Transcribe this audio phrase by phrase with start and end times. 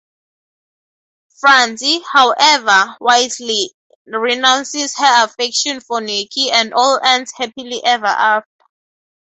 [1.39, 3.71] Franzi, however, wisely
[4.07, 8.65] renounces her affection for Niki and all ends happily ever after.